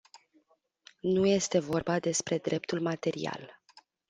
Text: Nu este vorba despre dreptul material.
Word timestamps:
Nu 0.99 1.25
este 1.25 1.59
vorba 1.59 1.99
despre 1.99 2.37
dreptul 2.37 2.79
material. 2.81 3.61